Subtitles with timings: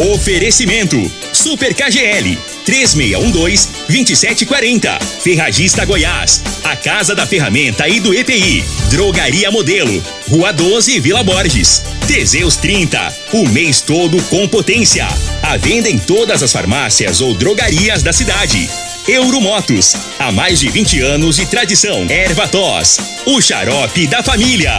[0.00, 4.98] Oferecimento: Super KGL 3612-2740.
[5.22, 6.42] Ferragista Goiás.
[6.64, 8.64] A Casa da Ferramenta e do EPI.
[8.88, 10.02] Drogaria Modelo.
[10.26, 11.82] Rua 12, Vila Borges.
[12.06, 13.14] Teseus 30.
[13.34, 15.06] O mês todo com potência.
[15.42, 18.70] A venda em todas as farmácias ou drogarias da cidade.
[19.06, 19.94] Euromotos.
[20.18, 22.06] Há mais de 20 anos de tradição.
[22.08, 22.96] Erva Tos.
[23.26, 24.78] O xarope da família.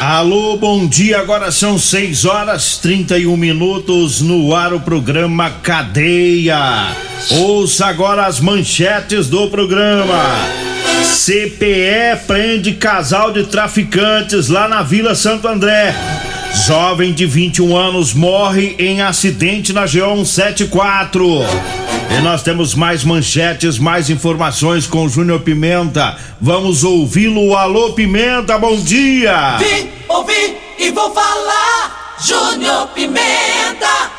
[0.00, 1.18] Alô, bom dia.
[1.18, 6.94] Agora são 6 horas 31 minutos no ar o programa Cadeia.
[7.32, 10.22] Ouça agora as manchetes do programa.
[11.02, 15.92] CPE prende casal de traficantes lá na Vila Santo André.
[16.66, 21.44] Jovem de 21 anos morre em acidente na GO 174.
[22.10, 26.16] E nós temos mais manchetes, mais informações com o Júnior Pimenta.
[26.40, 27.56] Vamos ouvi-lo.
[27.56, 29.56] Alô, Pimenta, bom dia!
[29.58, 32.16] Vim, ouvi e vou falar.
[32.20, 34.18] Júnior Pimenta.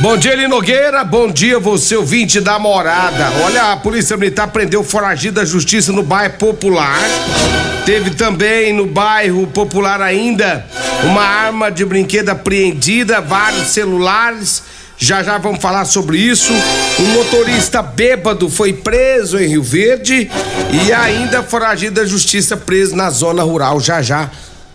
[0.00, 1.02] Bom dia, Eli Nogueira.
[1.02, 3.32] Bom dia, você ouvinte da morada.
[3.44, 6.98] Olha, a Polícia Militar prendeu foragido da Justiça no bairro Popular.
[7.86, 10.66] Teve também no bairro Popular ainda
[11.04, 14.62] uma arma de brinquedo apreendida, vários celulares.
[14.96, 16.52] Já já vamos falar sobre isso.
[17.00, 20.30] Um motorista bêbado foi preso em Rio Verde
[20.72, 23.80] e ainda foragido da Justiça preso na zona rural.
[23.80, 24.30] Já já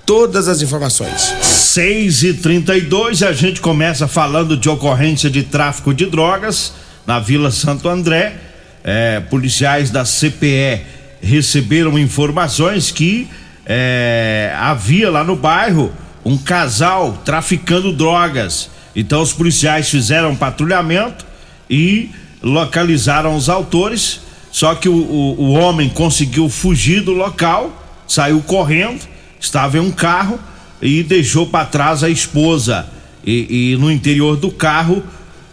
[0.05, 1.33] todas as informações.
[1.41, 6.73] 6 e 32 a gente começa falando de ocorrência de tráfico de drogas
[7.05, 8.35] na Vila Santo André.
[8.83, 10.81] É, policiais da CPE
[11.21, 13.29] receberam informações que
[13.65, 15.93] é, havia lá no bairro
[16.25, 18.69] um casal traficando drogas.
[18.95, 21.25] Então os policiais fizeram um patrulhamento
[21.69, 22.09] e
[22.41, 24.21] localizaram os autores.
[24.51, 29.01] Só que o, o, o homem conseguiu fugir do local, saiu correndo,
[29.39, 30.39] estava em um carro
[30.81, 32.87] e deixou para trás a esposa.
[33.23, 35.03] E, e, no interior do carro,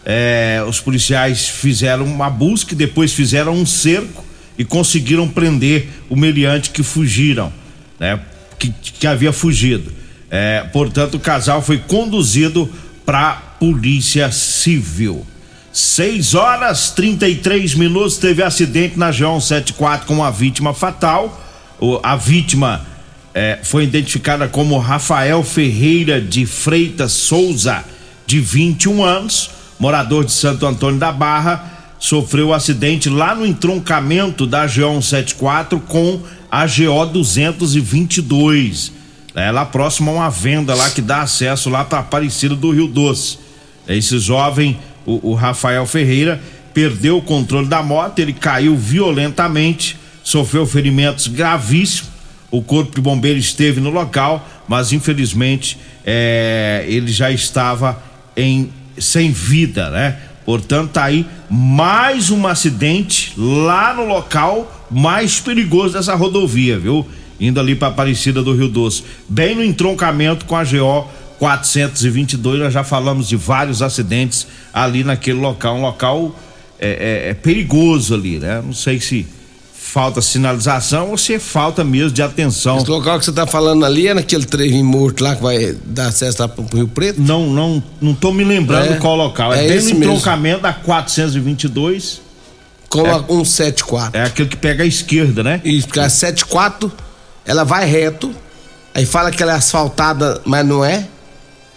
[0.05, 4.23] eh, os policiais fizeram uma busca, depois fizeram um cerco
[4.57, 7.51] e conseguiram prender o meliante que fugiram,
[7.99, 8.19] né?
[8.57, 9.91] Que, que havia fugido.
[10.31, 12.69] Eh, portanto, o casal foi conduzido
[13.07, 15.25] para polícia civil.
[15.71, 21.41] 6 horas 33 minutos teve acidente na João 74 com uma vítima fatal.
[22.03, 22.85] A vítima
[23.33, 27.85] é, foi identificada como Rafael Ferreira de Freitas Souza,
[28.25, 34.65] de 21 anos, morador de Santo Antônio da Barra, sofreu acidente lá no entroncamento da
[34.65, 36.19] GO 174 com
[36.51, 38.96] a GO 222.
[39.37, 42.87] É lá próximo a uma venda lá que dá acesso lá para Aparecida do Rio
[42.87, 43.37] Doce.
[43.87, 46.41] Esse jovem, o, o Rafael Ferreira,
[46.73, 52.17] perdeu o controle da moto, ele caiu violentamente, sofreu ferimentos gravíssimos
[52.49, 58.01] o corpo de bombeiro esteve no local, mas infelizmente é, ele já estava
[58.35, 60.17] em sem vida, né?
[60.45, 67.05] Portanto, tá aí mais um acidente lá no local mais perigoso dessa rodovia, viu?
[67.39, 71.07] Indo ali para Aparecida do Rio Doce, bem no entroncamento com a GO
[71.39, 72.59] 422.
[72.59, 76.35] Nós já falamos de vários acidentes ali naquele local, um local
[76.79, 78.61] é, é, é perigoso ali, né?
[78.63, 79.25] Não sei se
[79.73, 82.77] falta sinalização ou se é falta mesmo de atenção.
[82.77, 86.07] Esse local que você está falando ali é naquele trevo morto lá que vai dar
[86.07, 87.21] acesso lá pro Rio Preto?
[87.21, 89.53] Não, não, não tô me lembrando É, qual local.
[89.53, 90.03] É, é bem no mesmo.
[90.03, 92.21] entroncamento da 422.
[92.89, 94.19] Com a 174.
[94.19, 95.61] É aquele que pega a esquerda, né?
[95.63, 96.91] Isso, porque a 74,
[97.47, 98.31] ela vai reto,
[98.93, 101.07] aí fala que ela é asfaltada, mas não é,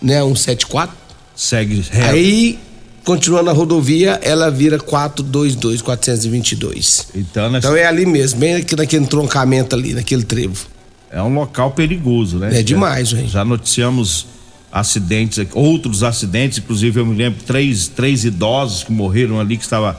[0.03, 0.21] né?
[0.21, 0.95] 174.
[1.35, 2.11] Segue reto.
[2.11, 2.59] Aí,
[3.05, 7.07] continuando a rodovia, ela vira 422, 422.
[7.15, 10.67] Então, nessa- Então é ali mesmo, bem aqui naquele entroncamento ali, naquele trevo.
[11.13, 12.61] é um local perigoso, né?
[12.61, 13.31] É demais, gente.
[13.31, 14.27] Já noticiamos
[14.71, 19.99] acidentes, outros acidentes, inclusive eu me lembro três, três idosos que morreram ali que estava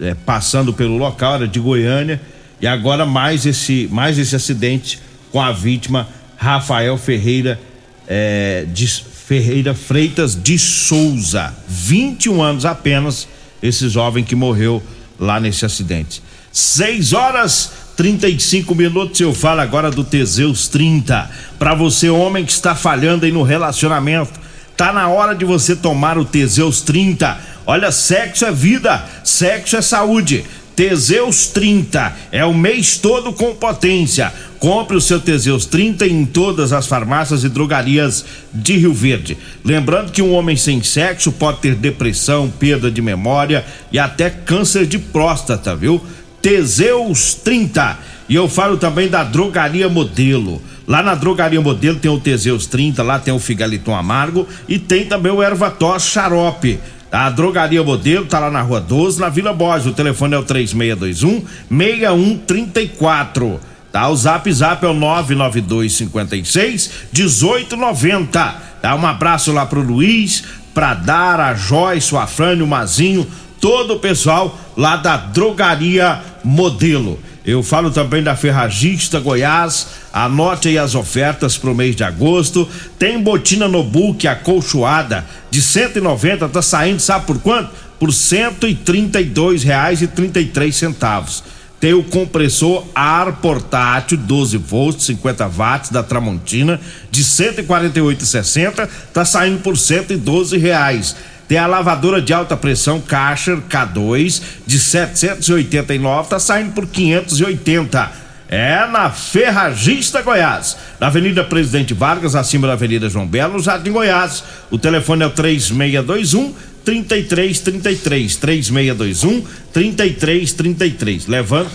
[0.00, 2.20] é, passando pelo local, era de Goiânia,
[2.60, 7.60] e agora mais esse, mais esse acidente com a vítima Rafael Ferreira
[8.06, 13.28] é, de Ferreira Freitas de Souza, 21 anos apenas,
[13.62, 14.82] esse jovem que morreu
[15.18, 16.22] lá nesse acidente.
[16.52, 19.20] 6 horas 35 minutos.
[19.20, 21.30] Eu falo agora do Teseus 30.
[21.58, 24.40] Para você, homem que está falhando aí no relacionamento,
[24.76, 27.38] tá na hora de você tomar o Teseus 30.
[27.66, 30.44] Olha, sexo é vida, sexo é saúde.
[30.80, 34.32] Teseus 30 é o mês todo com potência.
[34.58, 39.36] Compre o seu Teseus 30 em todas as farmácias e drogarias de Rio Verde.
[39.62, 43.62] Lembrando que um homem sem sexo pode ter depressão, perda de memória
[43.92, 46.02] e até câncer de próstata, viu?
[46.40, 47.98] Teseus 30.
[48.26, 50.62] E eu falo também da Drogaria Modelo.
[50.88, 55.04] Lá na Drogaria Modelo tem o Teseus 30, lá tem o Figaliton Amargo e tem
[55.04, 56.80] também o Ervatos Xarope.
[57.12, 59.86] A Drogaria Modelo tá lá na Rua 12, na Vila Borges.
[59.86, 63.60] O telefone é o 3621 6134.
[63.90, 68.54] Tá, o Zap Zap é o 992 56 1890.
[68.80, 73.26] Dá um abraço lá pro Luiz, pra Dara, a Joyce, o Afrânio, o Mazinho,
[73.60, 77.18] todo o pessoal lá da Drogaria Modelo.
[77.44, 79.86] Eu falo também da Ferragista Goiás.
[80.12, 82.68] Anote aí as ofertas para o mês de agosto.
[82.98, 87.70] Tem botina no book acolchoada de 190, tá saindo, sabe por quanto?
[87.98, 91.42] Por 132 reais e 33 centavos.
[91.80, 96.78] Tem o compressor ar portátil 12 volts, 50 watts da Tramontina
[97.10, 101.16] de 148,60, tá saindo por 112 reais.
[101.50, 108.08] Tem a lavadora de alta pressão Karcher K2 de 789, tá saindo por 580.
[108.48, 113.90] É na Ferragista Goiás, na Avenida Presidente Vargas, acima da Avenida João Belo, no Jardim
[113.90, 114.44] Goiás.
[114.70, 116.54] O telefone é o 3621
[116.84, 121.26] 3333 3621 3333.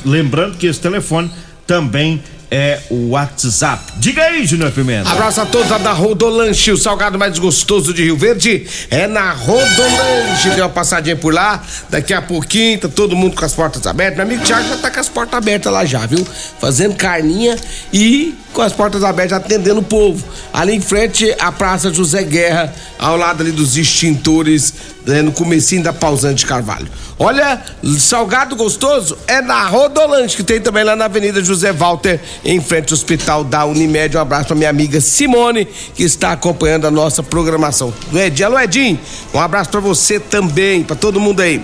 [0.06, 1.30] Lembrando que esse telefone
[1.68, 2.35] também é
[2.90, 3.94] o WhatsApp.
[3.98, 5.10] Diga aí, Júnior Pimenta.
[5.10, 10.50] Abraço a todos da Rodolanche, o salgado mais gostoso de Rio Verde é na Rodolanche.
[10.56, 14.18] Deu uma passadinha por lá, daqui a pouquinho tá todo mundo com as portas abertas.
[14.18, 16.26] Meu amigo Thiago já tá com as portas abertas lá já, viu?
[16.60, 17.58] Fazendo carninha
[17.92, 20.24] e com as portas abertas atendendo o povo.
[20.54, 24.74] Ali em frente à Praça José Guerra, ao lado ali dos extintores,
[25.06, 26.88] né, no comecinho da Pausante Carvalho.
[27.18, 27.62] Olha,
[27.98, 32.92] salgado gostoso é na Rodolante, que tem também lá na Avenida José Walter, em frente
[32.92, 34.18] ao Hospital da Unimed.
[34.18, 37.94] Um abraço pra minha amiga Simone, que está acompanhando a nossa programação.
[38.12, 38.58] Do Edinho, alô
[39.34, 41.62] um abraço para você também, para todo mundo aí.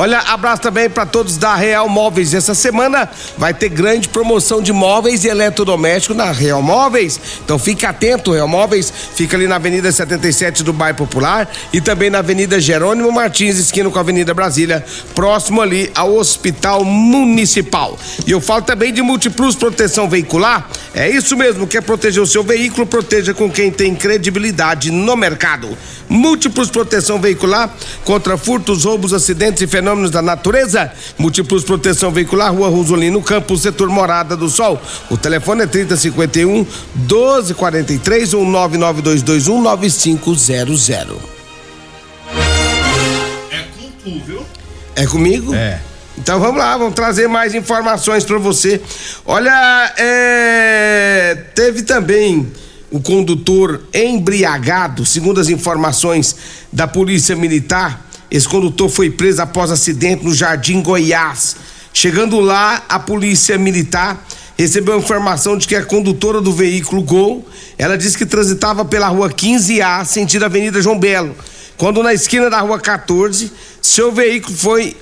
[0.00, 2.32] Olha, abraço também para todos da Real Móveis.
[2.32, 3.06] Essa semana
[3.36, 7.20] vai ter grande promoção de móveis e eletrodomésticos na Real Móveis.
[7.44, 12.08] Então fique atento, Real Móveis fica ali na Avenida 77 do Bairro Popular e também
[12.08, 14.82] na Avenida Jerônimo Martins, esquina com a Avenida Brasília,
[15.14, 17.98] próximo ali ao Hospital Municipal.
[18.26, 20.66] E eu falo também de Multiplus Proteção Veicular.
[20.94, 25.76] É isso mesmo, quer proteger o seu veículo, proteja com quem tem credibilidade no mercado.
[26.08, 27.70] Múltiplos Proteção Veicular
[28.02, 30.92] contra furtos, roubos, acidentes e fenômenos da natureza.
[31.18, 34.80] Múltiplos Proteção Veicular, Rua Rosolino Campos, setor Morada do Sol.
[35.10, 40.90] O telefone é 3051 1243 ou 99221 9500.
[40.90, 41.04] É
[43.76, 44.42] com tu, viu?
[44.94, 45.54] É comigo?
[45.54, 45.80] É.
[46.18, 48.80] Então vamos lá, vamos trazer mais informações para você.
[49.24, 52.46] Olha, é, teve também
[52.90, 56.36] o condutor embriagado, segundo as informações
[56.72, 58.09] da Polícia Militar.
[58.30, 61.56] Esse condutor foi preso após acidente no Jardim Goiás.
[61.92, 64.24] Chegando lá, a Polícia Militar
[64.56, 67.46] recebeu informação de que a condutora do veículo Gol,
[67.76, 71.34] ela disse que transitava pela rua 15A, sentido Avenida João Belo.
[71.76, 73.50] Quando na esquina da rua 14,
[73.80, 74.96] seu veículo foi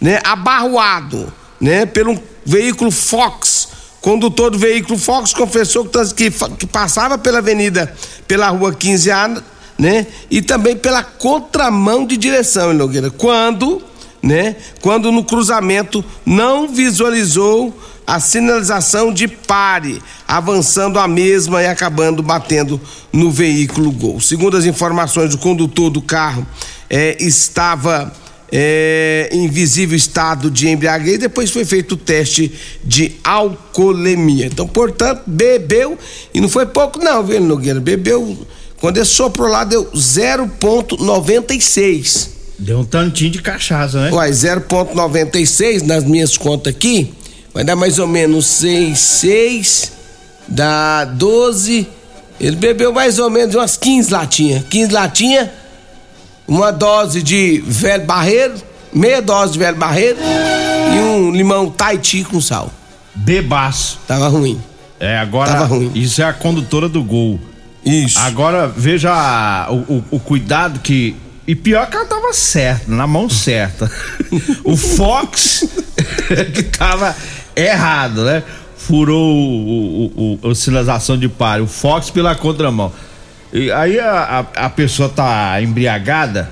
[0.00, 3.68] né, abarroado, né, pelo veículo Fox
[4.04, 7.90] Condutor do veículo Fox confessou que, que passava pela avenida,
[8.28, 9.42] pela rua 15A,
[9.78, 10.06] né?
[10.30, 13.10] E também pela contramão de direção, Nogueira.
[13.10, 13.82] Quando,
[14.22, 14.56] né?
[14.80, 17.74] Quando no cruzamento não visualizou
[18.06, 22.80] a sinalização de pare, avançando a mesma e acabando batendo
[23.12, 24.20] no veículo Gol.
[24.20, 26.46] Segundo as informações, o condutor do carro
[26.90, 28.12] é, estava
[28.52, 32.52] é, em visível estado de embriaguez, depois foi feito o teste
[32.84, 34.46] de alcoolemia.
[34.46, 35.98] Então, portanto, bebeu,
[36.32, 37.80] e não foi pouco não, viu, Nogueira?
[37.80, 38.46] Bebeu,
[38.80, 42.28] quando ele soprou lá, deu 0,96.
[42.58, 44.10] Deu um tantinho de cachaça, né?
[44.12, 47.14] Uai, 0,96 nas minhas contas aqui,
[47.52, 49.92] vai dar mais ou menos 6, 6,
[50.46, 51.88] dá 12.
[52.40, 54.64] Ele bebeu mais ou menos umas 15 latinhas.
[54.68, 55.48] 15 latinhas
[56.46, 58.54] uma dose de velho barreiro,
[58.92, 60.18] meia dose de velho barreiro
[60.94, 62.70] e um limão Tahiti com sal.
[63.14, 63.98] Bebaço.
[64.06, 64.60] Tava ruim.
[65.00, 65.50] É, agora.
[65.50, 65.90] Tava ruim.
[65.94, 67.38] Isso é a condutora do gol.
[67.84, 68.18] Isso.
[68.18, 71.14] Agora, veja a, o, o, cuidado que.
[71.46, 73.90] E pior que ela tava certa, na mão certa.
[74.64, 75.68] o Fox
[76.54, 77.14] que tava
[77.54, 78.42] errado, né?
[78.76, 81.62] Furou o, o, o, a sinalização de pare.
[81.62, 82.90] O Fox pela contramão.
[83.52, 86.50] E aí a, a, a, pessoa tá embriagada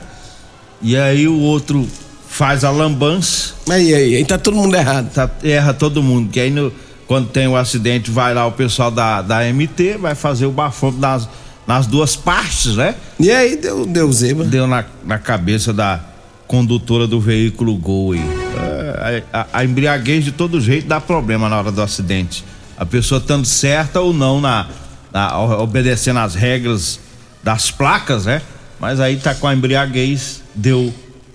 [0.80, 1.88] e aí o outro
[2.28, 3.54] faz a lambança.
[3.68, 5.10] Aí, aí, aí tá todo mundo errado.
[5.12, 6.72] Tá, erra todo mundo, que aí no,
[7.12, 10.99] quando tem o acidente vai lá o pessoal da, da MT, vai fazer o bafômetro
[10.99, 11.28] nas,
[11.66, 12.95] nas duas partes, né?
[13.21, 14.47] E aí deu, deu zebra.
[14.47, 16.00] Deu na, na cabeça da
[16.47, 18.21] condutora do veículo Gol aí.
[18.21, 22.47] É, a, a, a embriaguez de todo jeito dá problema na hora do acidente.
[22.78, 24.69] A pessoa estando certa ou não na,
[25.12, 26.99] na obedecendo as regras
[27.42, 28.40] das placas, né?
[28.81, 30.90] Mas aí tá com a embriaguez, deu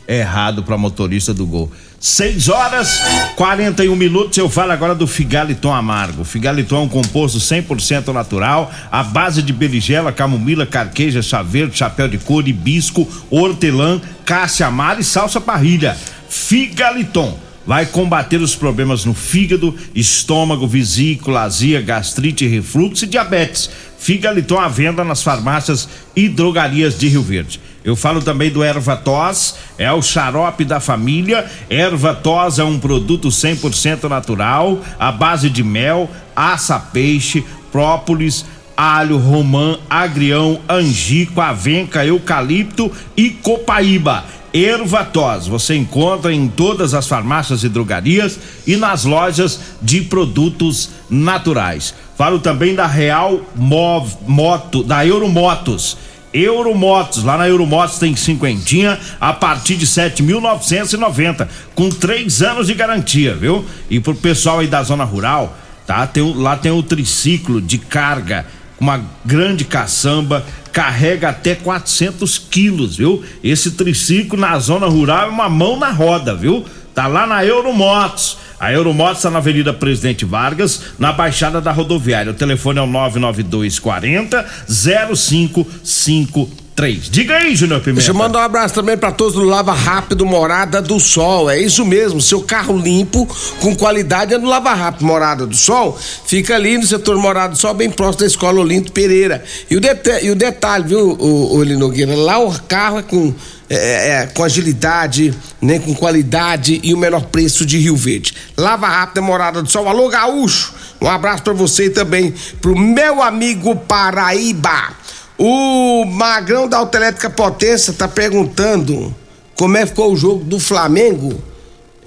[0.08, 1.72] errado para motorista do Gol.
[2.00, 3.02] 6 horas
[3.36, 4.38] 41 minutos.
[4.38, 6.24] Eu falo agora do Figaliton Amargo.
[6.24, 12.08] Figaliton é um composto 100% natural, à base de berigela, camomila, carqueja, chá verde, chapéu
[12.08, 15.98] de couro, hibisco, hortelã, cássia amara e salsa parrilha.
[16.30, 17.38] Figaliton
[17.68, 23.70] vai combater os problemas no fígado, estômago, vesícula, azia, gastrite, refluxo e diabetes.
[23.98, 27.60] Figaliton à venda nas farmácias e drogarias de Rio Verde.
[27.84, 31.46] Eu falo também do erva tos, é o xarope da família.
[31.70, 39.18] Erva tos é um produto 100% natural, à base de mel, aça peixe, própolis, alho,
[39.18, 44.24] romã, agrião, angico, avenca, eucalipto e copaíba
[44.64, 45.48] Ervatos.
[45.48, 51.94] Você encontra em todas as farmácias e drogarias e nas lojas de produtos naturais.
[52.18, 55.98] Falo também da Real Mov, Moto, da Euromotos.
[56.34, 63.34] Euromotos, lá na Euromotos tem cinquentinha a partir de 7.990, com três anos de garantia,
[63.34, 63.66] viu?
[63.90, 66.06] E pro pessoal aí da zona rural, tá?
[66.06, 68.46] Tem, lá tem o triciclo de carga,
[68.80, 70.46] uma grande caçamba,
[70.78, 73.24] carrega até 400 quilos, viu?
[73.44, 76.64] Esse triciclo na zona rural é uma mão na roda, viu?
[76.94, 78.38] Tá lá na Euromotos.
[78.60, 82.32] A Euromotos está na Avenida Presidente Vargas, na Baixada da Rodoviária.
[82.32, 87.10] O telefone é o 992 40 0553 três.
[87.10, 88.02] Diga aí, Júnior Pimenta.
[88.02, 91.50] Deixa eu mandar um abraço também para todos do Lava Rápido Morada do Sol.
[91.50, 93.28] É isso mesmo, seu carro limpo,
[93.60, 96.00] com qualidade é no Lava Rápido Morada do Sol.
[96.28, 99.44] Fica ali no setor Morada do Sol, bem próximo da Escola Olinto Pereira.
[99.72, 99.82] E o,
[100.22, 103.34] e o detalhe, viu, o, o Linogueira, lá o carro é com
[103.70, 108.34] é, é, é, com agilidade, né, com qualidade e o menor preço de Rio Verde.
[108.56, 109.90] Lava Rápida Morada do Sol.
[109.90, 110.74] Alô, Gaúcho!
[111.02, 114.96] Um abraço para você e também pro meu amigo Paraíba.
[115.38, 119.14] O Magrão da Autoelétrica Potência tá perguntando
[119.56, 121.40] como é que ficou o jogo do Flamengo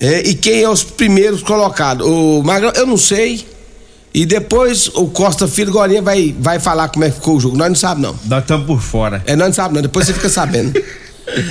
[0.00, 2.06] é, e quem é os primeiros colocados.
[2.06, 3.46] O Magrão, eu não sei.
[4.12, 7.56] E depois o Costa Filho Gorinha vai, vai falar como é que ficou o jogo.
[7.56, 8.18] Nós não sabemos, não.
[8.24, 9.22] Nós estamos por fora.
[9.26, 9.82] É, nós não sabemos, não.
[9.82, 10.82] Depois você fica sabendo.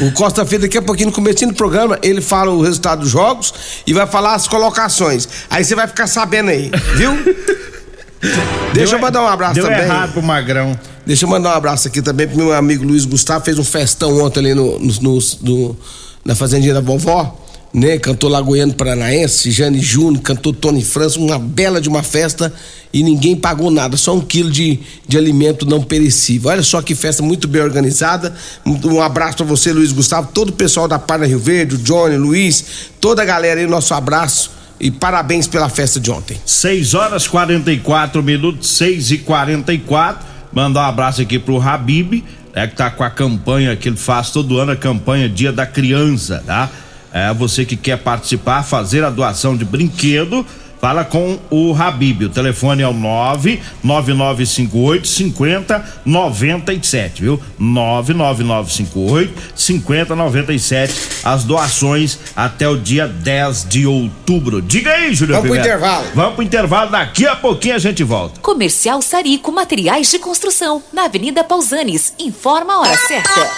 [0.02, 3.10] o Costa Filho, daqui a pouquinho, no começo do programa, ele fala o resultado dos
[3.10, 3.54] jogos
[3.88, 5.28] e vai falar as colocações.
[5.50, 7.12] Aí você vai ficar sabendo aí, viu?
[8.74, 9.80] Deixa eu mandar um abraço deu também.
[9.80, 10.78] errado pro Magrão.
[11.10, 14.22] Deixa eu mandar um abraço aqui também pro meu amigo Luiz Gustavo, fez um festão
[14.22, 15.78] ontem ali no, no, no, no
[16.24, 17.36] na Fazendinha da Vovó,
[17.74, 17.98] né?
[17.98, 22.54] Cantou Lagoiano Paranaense, Jane Júnior, cantou Tony França, uma bela de uma festa
[22.94, 26.52] e ninguém pagou nada, só um quilo de, de alimento não perecível.
[26.52, 28.32] Olha só que festa muito bem organizada.
[28.64, 32.18] Um abraço para você, Luiz Gustavo, todo o pessoal da Parna Rio Verde, o Johnny,
[32.18, 32.64] o Luiz,
[33.02, 36.38] toda a galera aí, nosso abraço e parabéns pela festa de ontem.
[36.46, 42.76] 6 horas 44 minutos, 6 e 44 Mandar um abraço aqui pro Habib, é que
[42.76, 46.70] tá com a campanha que ele faz todo ano, a campanha Dia da Criança, tá?
[47.12, 50.46] É você que quer participar, fazer a doação de brinquedo
[50.80, 52.24] Fala com o Habib.
[52.24, 57.40] O telefone é o 99958 5097, viu?
[57.60, 60.94] 99958 5097.
[61.24, 64.62] As doações até o dia 10 de outubro.
[64.62, 65.36] Diga aí, Júlio.
[65.36, 65.68] Vamos Pimenta.
[65.68, 66.06] pro intervalo.
[66.16, 66.92] Vamos pro intervalo.
[66.92, 68.40] Daqui a pouquinho a gente volta.
[68.40, 72.14] Comercial Sarico Materiais de Construção, na Avenida Pausanes.
[72.18, 73.50] Informa a hora certa.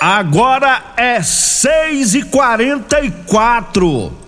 [0.00, 4.27] Agora é 6 e 44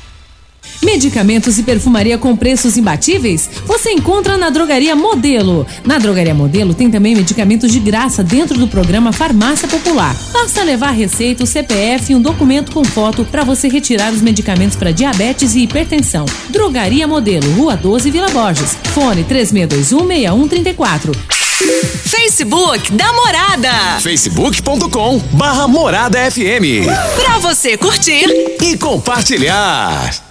[0.83, 3.49] Medicamentos e perfumaria com preços imbatíveis?
[3.65, 5.65] Você encontra na Drogaria Modelo.
[5.85, 10.15] Na Drogaria Modelo tem também medicamentos de graça dentro do programa Farmácia Popular.
[10.33, 14.75] Basta levar receita, o CPF e um documento com foto para você retirar os medicamentos
[14.75, 16.25] para diabetes e hipertensão.
[16.49, 18.75] Drogaria Modelo, Rua 12, Vila Borges.
[18.93, 21.15] Fone 36216134.
[22.09, 23.99] Facebook da Morada.
[24.01, 26.87] facebook.com barra Morada FM.
[27.15, 28.25] Pra você curtir
[28.61, 30.30] e compartilhar.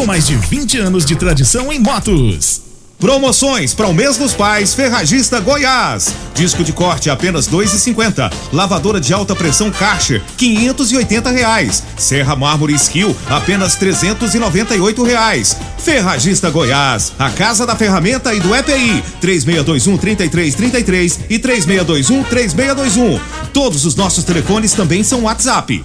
[0.00, 2.62] com mais de 20 anos de tradição em motos.
[2.98, 6.14] Promoções para o mês dos pais, Ferragista Goiás.
[6.34, 8.30] Disco de corte apenas dois e cinquenta.
[8.50, 11.82] Lavadora de alta pressão Karcher, quinhentos e oitenta reais.
[11.98, 15.54] Serra Mármore Skill, apenas trezentos e noventa e oito reais.
[15.76, 20.30] Ferragista Goiás, a casa da ferramenta e do EPI, três meia dois um trinta e
[20.30, 23.20] três trinta e três e três meia dois um três meia dois um.
[23.52, 25.84] Todos os nossos telefones também são WhatsApp.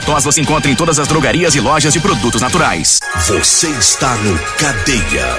[0.00, 3.00] tos você encontra em todas as drogarias e lojas de produtos naturais.
[3.26, 5.38] Você está no Cadeia.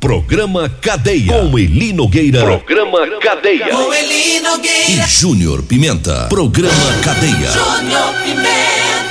[0.00, 1.32] Programa Cadeia.
[1.32, 2.42] Com Eli Nogueira.
[2.42, 3.68] Programa Cadeia.
[3.68, 4.90] Com Eli Nogueira.
[4.90, 6.26] E Júnior Pimenta.
[6.28, 7.50] Programa Cadeia.
[7.50, 9.09] Júnior Pimenta.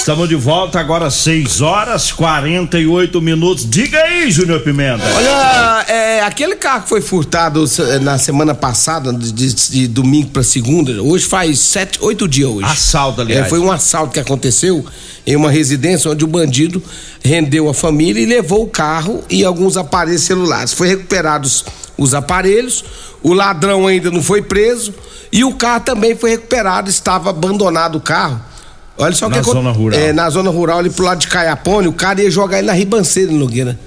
[0.00, 3.68] Estamos de volta agora 6 horas 48 minutos.
[3.68, 5.04] Diga aí, Júnior Pimenta.
[5.14, 7.64] Olha, é, aquele carro que foi furtado
[8.00, 12.64] na semana passada, de, de- de domingo para segunda, hoje faz sete, oito dias hoje.
[12.64, 13.44] Assalto, aliás.
[13.44, 14.84] É, foi um assalto que aconteceu
[15.26, 16.82] em uma residência onde o bandido
[17.22, 20.72] rendeu a família e levou o carro e alguns aparelhos celulares.
[20.72, 21.62] Foi recuperados
[21.98, 22.82] os aparelhos,
[23.22, 24.94] o ladrão ainda não foi preso
[25.30, 28.48] e o carro também foi recuperado, estava abandonado o carro.
[29.00, 29.98] Olha só o Na que acon- zona rural.
[29.98, 32.72] É, na zona rural, ali pro lado de Caiapone, o cara ia jogar ele na
[32.74, 33.78] ribanceira, Nogueira.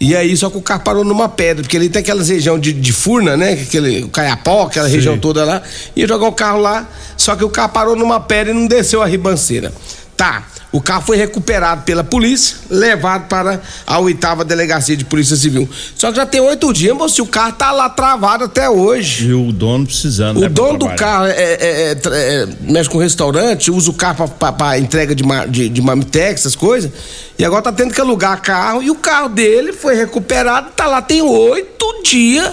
[0.00, 2.72] E aí, só que o carro parou numa pedra, porque ali tem aquelas região de,
[2.72, 3.52] de furna, né?
[3.54, 4.94] Aquele o Caiapó, aquela Sim.
[4.94, 5.60] região toda lá.
[5.96, 9.02] Ia jogar o carro lá, só que o carro parou numa pedra e não desceu
[9.02, 9.72] a ribanceira.
[10.18, 10.42] Tá.
[10.72, 15.70] O carro foi recuperado pela polícia, levado para a oitava delegacia de polícia civil.
[15.94, 19.28] Só que já tem oito dias, moço, o carro tá lá travado até hoje.
[19.28, 20.38] E o dono precisando.
[20.38, 24.28] O né, dono do carro é, é- é- é- mexe com restaurante, usa o carro
[24.28, 26.90] para entrega de, de, de mamitex, essas coisas.
[27.38, 28.82] E agora tá tendo que alugar carro.
[28.82, 32.52] E o carro dele foi recuperado, tá lá, tem oito dias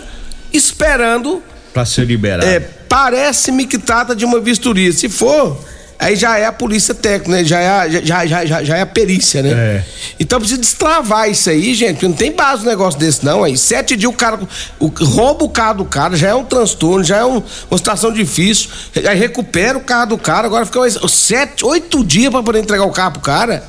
[0.54, 1.41] esperando.
[1.73, 2.45] Pra ser liberado.
[2.47, 4.93] É, parece-me que trata de uma vistoria.
[4.93, 5.60] Se for,
[6.00, 7.44] aí já é a polícia técnica, né?
[7.44, 9.50] Já é, a- já, já, já, já é a perícia, né?
[9.52, 9.84] É.
[10.20, 13.44] Então precisa destravar isso aí, gente, porque não tem base um negócio desse, não.
[13.44, 14.40] Aí sete dias o cara
[14.80, 18.12] o- rouba o carro do cara, já é um transtorno, já é um- uma situação
[18.12, 18.70] difícil.
[19.10, 22.86] Aí recupera o carro do cara, agora fica mais sete, oito dias pra poder entregar
[22.86, 23.64] o carro pro cara.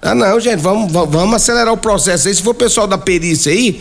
[0.00, 2.34] Ah, não, gente, vamos, vamos, vamos acelerar o processo aí.
[2.34, 3.80] Se for o pessoal da perícia aí,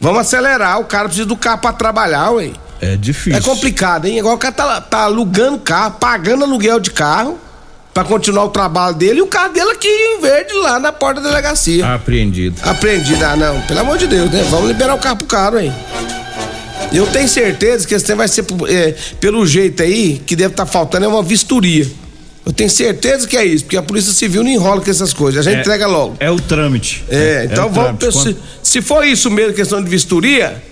[0.00, 0.80] vamos acelerar.
[0.80, 2.50] O cara precisa do carro pra trabalhar, ué.
[2.80, 3.38] É difícil.
[3.38, 4.20] É complicado, hein?
[4.20, 7.38] Agora o cara tá, tá alugando carro, pagando aluguel de carro
[7.92, 11.20] pra continuar o trabalho dele e o carro dele aqui em verde lá na porta
[11.20, 11.84] da delegacia.
[11.94, 12.60] Apreendido.
[12.62, 14.46] Apreendido, ah não, pelo amor de Deus, né?
[14.50, 15.72] Vamos liberar o carro pro cara, hein?
[16.92, 20.64] Eu tenho certeza que esse tempo vai ser é, pelo jeito aí, que deve estar
[20.66, 21.86] faltando é uma vistoria.
[22.46, 25.46] Eu tenho certeza que é isso, porque a Polícia Civil não enrola com essas coisas,
[25.46, 26.16] a gente É- entrega logo.
[26.18, 27.04] É o trâmite.
[27.10, 27.98] É, então o vamos.
[27.98, 28.22] trâmite.
[28.22, 30.62] Se, se for isso mesmo, questão de vistoria,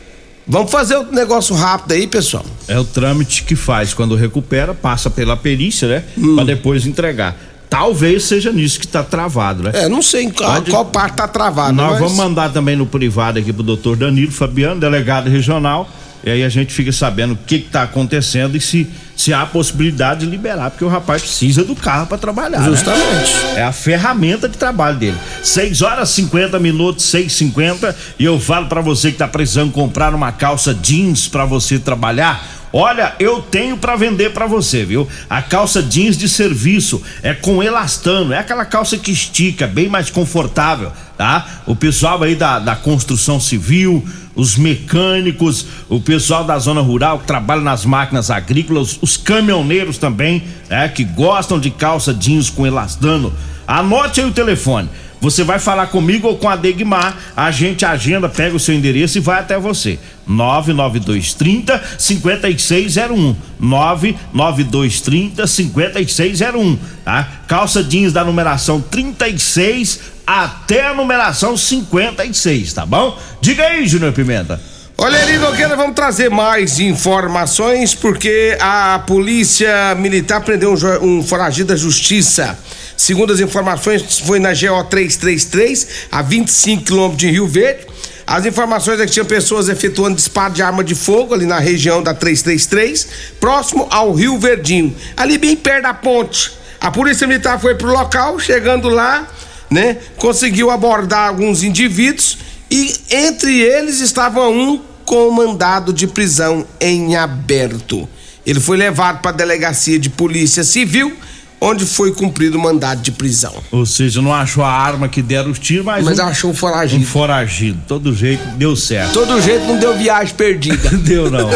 [0.47, 2.45] vamos fazer o negócio rápido aí, pessoal.
[2.69, 3.93] É o trâmite que faz.
[3.95, 6.05] Quando recupera, passa pela perícia, né?
[6.19, 6.35] Hum.
[6.37, 7.37] Pra depois entregar.
[7.69, 9.73] Talvez seja nisso que tá travado, né?
[9.75, 11.73] É, não sei em qual, Pode- qual parte tá travada.
[11.73, 15.89] Nós mas- vamos mandar também no privado aqui pro doutor Danilo Fabiano, delegado regional.
[16.25, 20.21] E aí a gente fica sabendo o que está acontecendo e se, se há possibilidade
[20.21, 22.61] de liberar, porque o rapaz precisa do carro para trabalhar.
[22.61, 22.67] né?
[22.67, 23.33] Justamente.
[23.55, 25.17] É a ferramenta de trabalho dele.
[25.43, 30.15] 6 horas 50 minutos, 6 50 e eu falo para você que tá precisando comprar
[30.15, 32.56] uma calça jeans para você trabalhar.
[32.79, 35.09] Olha, eu tenho para vender para você, viu?
[35.31, 40.11] A calça jeans de serviço é com elastano, é aquela calça que estica, bem mais
[40.11, 41.63] confortável, tá?
[41.67, 47.27] O pessoal aí da, da construção civil, os mecânicos, o pessoal da zona rural que
[47.27, 50.87] trabalha nas máquinas agrícolas, os caminhoneiros também, né?
[50.87, 53.33] Que gostam de calça jeans com elastano.
[53.67, 54.91] Anote aí o telefone.
[55.19, 59.17] Você vai falar comigo ou com a Degmar, a gente agenda, pega o seu endereço
[59.17, 59.99] e vai até você.
[60.27, 63.37] 99230 5601.
[63.59, 67.29] 99230 5601, tá?
[67.47, 73.17] Calça jeans da numeração 36 até a numeração 56, tá bom?
[73.41, 74.61] Diga aí, Júnior Pimenta.
[74.99, 81.69] Olha ali, Nogueira, vamos trazer mais informações porque a polícia militar prendeu um, um foragido
[81.69, 82.59] da justiça.
[82.97, 87.87] Segundo as informações, foi na GO 333, a 25 quilômetros de Rio Verde.
[88.27, 92.03] As informações é que tinha pessoas efetuando disparo de arma de fogo ali na região
[92.03, 93.09] da 333,
[93.39, 96.53] próximo ao Rio Verdinho, ali bem perto da ponte.
[96.81, 99.29] A polícia militar foi pro local, chegando lá,
[99.71, 107.15] né, conseguiu abordar alguns indivíduos e entre eles estava um com mandado de prisão em
[107.15, 108.09] aberto.
[108.45, 111.17] Ele foi levado para a delegacia de polícia civil,
[111.61, 113.55] onde foi cumprido o mandado de prisão.
[113.71, 116.05] Ou seja, não achou a arma que deram os tiros, mas.
[116.05, 117.03] Mas um, achou um foragido.
[117.03, 117.79] Um foragido.
[117.87, 119.13] Todo jeito deu certo.
[119.13, 120.91] Todo jeito não deu viagem perdida.
[121.07, 121.49] Deu não.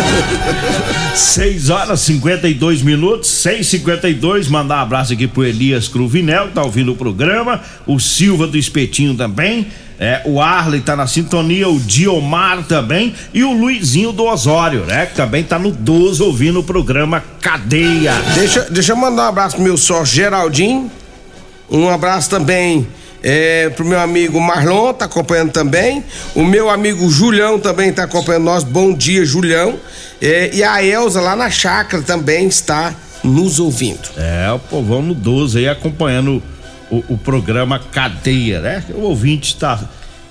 [1.14, 4.48] 6 horas 52 minutos, 6:52.
[4.48, 7.60] Mandar um abraço aqui pro Elias Cruvinel, que tá ouvindo o programa.
[7.86, 9.66] O Silva do Espetinho também.
[10.02, 13.14] É, o Arley tá na sintonia, o Diomar também.
[13.34, 15.04] E o Luizinho do Osório, né?
[15.04, 18.14] Que também tá no 12 ouvindo o programa Cadeia.
[18.34, 20.90] Deixa, deixa eu mandar um abraço pro meu sócio Geraldinho.
[21.70, 22.88] Um abraço também
[23.22, 26.02] é, pro meu amigo Marlon, tá acompanhando também.
[26.34, 28.64] O meu amigo Julião também tá acompanhando nós.
[28.64, 29.78] Bom dia, Julião.
[30.20, 34.08] É, e a Elza lá na chácara também está nos ouvindo.
[34.16, 36.42] É, o povão no 12 aí acompanhando
[36.90, 38.84] o, o programa Cadeia, né?
[38.94, 39.80] O ouvinte tá,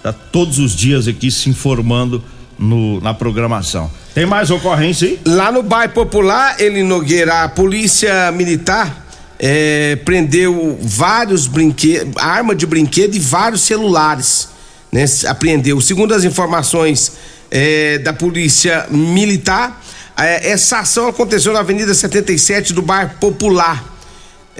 [0.03, 2.23] tá todos os dias aqui se informando
[2.57, 3.89] no, na programação.
[4.13, 5.19] Tem mais ocorrência aí?
[5.25, 9.07] Lá no bairro Popular, ele Nogueira, a polícia militar
[9.39, 14.49] é, prendeu vários brinquedos, arma de brinquedo e vários celulares,
[14.91, 15.05] né?
[15.27, 15.79] Apreendeu.
[15.79, 17.13] Segundo as informações
[17.49, 19.81] é, da polícia militar,
[20.17, 23.98] é, essa ação aconteceu na Avenida 77 do bairro Popular.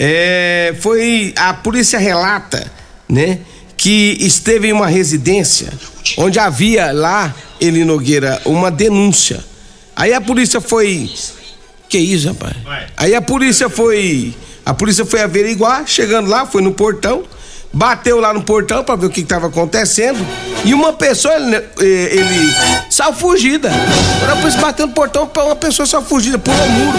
[0.01, 2.71] É, foi a polícia relata,
[3.07, 3.39] né,
[3.75, 5.73] que esteve em uma residência
[6.17, 9.43] onde havia lá ele Nogueira uma denúncia.
[9.93, 11.11] Aí a polícia foi
[11.89, 12.55] que isso, rapaz?
[12.95, 14.33] Aí a polícia foi
[14.65, 17.23] a polícia foi averiguar, chegando lá, foi no portão,
[17.71, 20.25] bateu lá no portão para ver o que estava acontecendo
[20.65, 22.55] e uma pessoa ele, eh, ele
[22.89, 23.69] saiu fugida.
[24.19, 26.97] Quando a polícia bateu no portão, uma pessoa saiu fugida, pulou o muro.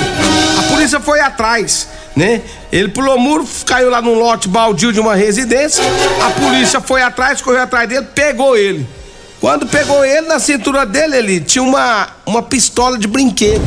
[0.59, 2.41] A polícia foi atrás, né?
[2.73, 5.83] Ele pulou o muro, caiu lá num lote baldio de uma residência.
[6.25, 8.87] A polícia foi atrás, correu atrás dele, pegou ele.
[9.41, 13.65] Quando pegou ele na cintura dele, ele tinha uma, uma pistola de brinquedo,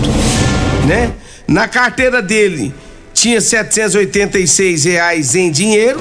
[0.88, 1.12] né?
[1.48, 2.74] Na carteira dele
[3.14, 6.00] tinha 786 reais em dinheiro.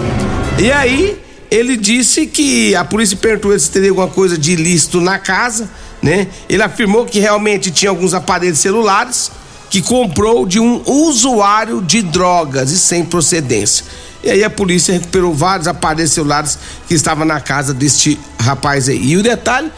[0.59, 1.19] E aí
[1.51, 5.69] ele disse que a polícia perguntou ele se teria alguma coisa de ilícito na casa,
[6.03, 6.29] né?
[6.49, 9.31] Ele afirmou que realmente tinha alguns aparelhos celulares
[9.69, 13.85] que comprou de um usuário de drogas e sem procedência.
[14.23, 19.03] E aí a polícia recuperou vários aparelhos celulares que estavam na casa deste rapaz aí.
[19.03, 19.71] E o detalhe: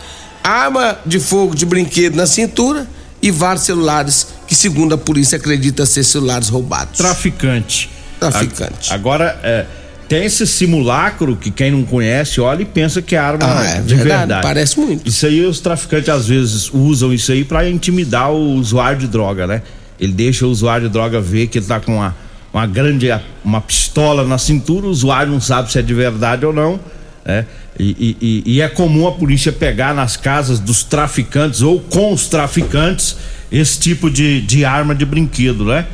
[0.43, 2.87] arma de fogo de brinquedo na cintura
[3.23, 6.99] e vários celulares que, segundo a polícia, acredita ser celulares roubados.
[6.99, 7.91] Traficante.
[8.21, 8.93] Traficante.
[8.93, 9.67] Agora, é,
[10.14, 13.81] tem esse simulacro que quem não conhece olha e pensa que é arma Ah, é
[13.81, 14.42] de verdade, verdade.
[14.42, 15.09] parece muito.
[15.09, 19.44] Isso aí os traficantes às vezes usam isso aí pra intimidar o usuário de droga,
[19.46, 19.62] né?
[19.98, 22.14] Ele deixa o usuário de droga ver que ele tá com uma,
[22.53, 23.09] uma grande
[23.44, 26.79] uma pistola na cintura, o usuário não sabe se é de verdade ou não,
[27.24, 27.44] né?
[27.77, 32.12] E, e- e- e é comum a polícia pegar nas casas dos traficantes ou com
[32.12, 33.16] os traficantes
[33.50, 35.85] esse tipo de, de arma de brinquedo, né?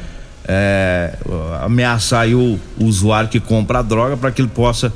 [0.53, 1.15] É,
[1.63, 4.93] ameaçar aí o, o usuário que compra a droga para que ele possa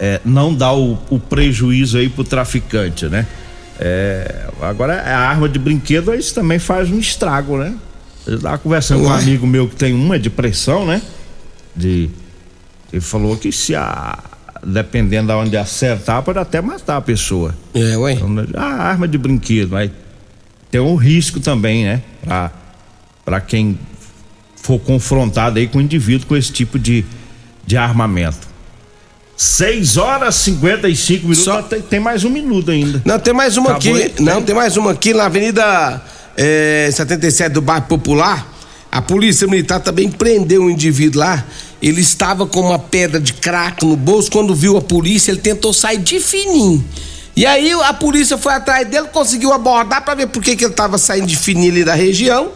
[0.00, 3.24] é, não dar o, o prejuízo aí pro traficante, né?
[3.78, 7.76] É, agora a arma de brinquedo isso também faz um estrago, né?
[8.26, 9.20] Eu tava conversando com um Ué.
[9.20, 11.00] amigo meu que tem uma de pressão, né?
[11.76, 12.10] De
[12.92, 14.18] ele falou que se a
[14.64, 17.54] dependendo de onde acertar pode até matar a pessoa.
[17.72, 18.14] É, ué.
[18.14, 19.92] Então, a arma de brinquedo, aí
[20.70, 22.02] tem um risco também, né?
[23.24, 23.78] Para quem
[24.62, 27.04] for confrontado aí com um indivíduo com esse tipo de,
[27.66, 28.52] de armamento.
[29.36, 31.44] 6 horas e 55 minutos.
[31.44, 31.62] Só...
[31.62, 33.02] Tem, tem, mais um minuto ainda.
[33.04, 34.22] Não, tem mais uma Acabou aqui.
[34.22, 36.00] Não, tem mais uma aqui na Avenida
[36.36, 38.50] é, 77 do Bairro Popular.
[38.90, 41.44] A polícia militar também prendeu um indivíduo lá.
[41.82, 44.30] Ele estava com uma pedra de crack no bolso.
[44.30, 46.84] Quando viu a polícia, ele tentou sair de fininho.
[47.34, 50.72] E aí a polícia foi atrás dele, conseguiu abordar para ver por que, que ele
[50.72, 52.52] estava saindo de fininho ali da região.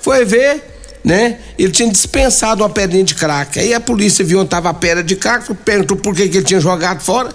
[0.00, 0.75] Foi ver,
[1.06, 1.38] né?
[1.56, 3.60] Ele tinha dispensado uma pedrinha de crack.
[3.60, 6.44] Aí a polícia viu onde estava a pedra de crack, perguntou por que, que ele
[6.44, 7.30] tinha jogado fora.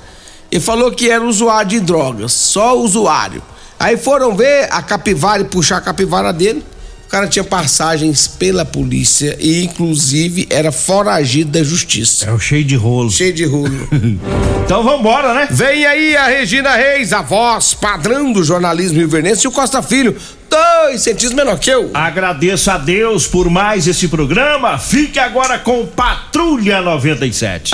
[0.51, 3.41] Ele falou que era usuário de drogas, só usuário.
[3.79, 6.65] Aí foram ver a capivara e puxar a capivara dele.
[7.11, 12.29] O cara tinha passagens pela polícia e, inclusive, era foragido da justiça.
[12.29, 13.11] É o cheio de rolo.
[13.11, 13.89] Cheio de rolo.
[14.63, 15.45] então vambora, né?
[15.51, 20.15] Vem aí a Regina Reis, a voz padrão do jornalismo rivernense, e o Costa Filho,
[20.49, 21.91] dois centímetros menor que eu.
[21.93, 24.77] Agradeço a Deus por mais esse programa.
[24.77, 27.69] Fique agora com Patrulha 97.